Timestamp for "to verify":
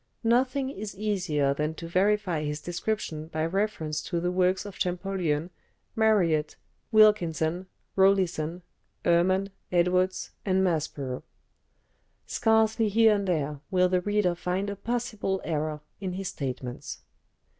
1.75-2.43